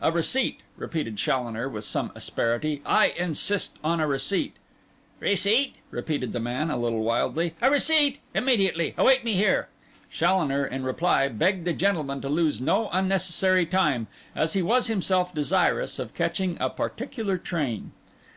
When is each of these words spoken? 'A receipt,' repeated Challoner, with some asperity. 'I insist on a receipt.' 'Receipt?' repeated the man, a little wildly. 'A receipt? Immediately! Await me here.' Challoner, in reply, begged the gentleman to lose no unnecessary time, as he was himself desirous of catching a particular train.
'A 0.00 0.12
receipt,' 0.12 0.60
repeated 0.76 1.16
Challoner, 1.16 1.68
with 1.68 1.84
some 1.84 2.12
asperity. 2.14 2.80
'I 2.86 3.08
insist 3.18 3.80
on 3.82 3.98
a 3.98 4.06
receipt.' 4.06 4.54
'Receipt?' 5.18 5.74
repeated 5.90 6.32
the 6.32 6.38
man, 6.38 6.70
a 6.70 6.76
little 6.76 7.02
wildly. 7.02 7.56
'A 7.60 7.68
receipt? 7.68 8.20
Immediately! 8.32 8.94
Await 8.96 9.24
me 9.24 9.32
here.' 9.32 9.66
Challoner, 10.08 10.64
in 10.64 10.84
reply, 10.84 11.26
begged 11.26 11.64
the 11.64 11.72
gentleman 11.72 12.20
to 12.20 12.28
lose 12.28 12.60
no 12.60 12.90
unnecessary 12.92 13.66
time, 13.66 14.06
as 14.36 14.52
he 14.52 14.62
was 14.62 14.86
himself 14.86 15.34
desirous 15.34 15.98
of 15.98 16.14
catching 16.14 16.56
a 16.60 16.70
particular 16.70 17.36
train. 17.36 17.90